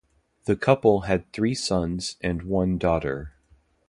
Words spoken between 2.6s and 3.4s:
daughter.